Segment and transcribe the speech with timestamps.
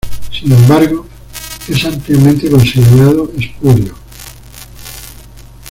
[0.31, 1.05] Sin embargo,
[1.69, 3.93] es ampliamente considerado espurio.